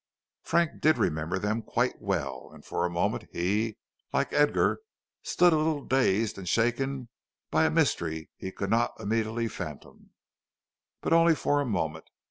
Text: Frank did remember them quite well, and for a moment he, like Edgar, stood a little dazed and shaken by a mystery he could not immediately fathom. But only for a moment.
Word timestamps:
Frank 0.41 0.81
did 0.81 0.97
remember 0.97 1.37
them 1.37 1.61
quite 1.61 2.01
well, 2.01 2.49
and 2.55 2.65
for 2.65 2.87
a 2.87 2.89
moment 2.89 3.25
he, 3.31 3.77
like 4.11 4.33
Edgar, 4.33 4.79
stood 5.21 5.53
a 5.53 5.57
little 5.57 5.85
dazed 5.85 6.39
and 6.39 6.49
shaken 6.49 7.07
by 7.51 7.65
a 7.65 7.69
mystery 7.69 8.31
he 8.35 8.51
could 8.51 8.71
not 8.71 8.95
immediately 8.99 9.47
fathom. 9.47 10.09
But 11.01 11.13
only 11.13 11.35
for 11.35 11.61
a 11.61 11.65
moment. 11.67 12.05